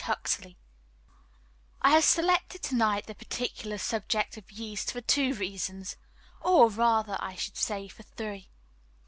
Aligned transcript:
Huxley 0.03 0.57
I 1.83 1.91
HAVE 1.91 2.03
selected 2.03 2.63
to 2.63 2.75
night 2.75 3.05
the 3.05 3.13
particular 3.13 3.77
subject 3.77 4.35
of 4.35 4.49
Yeast 4.51 4.91
for 4.91 4.99
two 5.01 5.35
reasons 5.35 5.95
or, 6.41 6.71
rather, 6.71 7.17
I 7.19 7.35
should 7.35 7.55
say 7.55 7.87
for 7.87 8.01
three. 8.01 8.49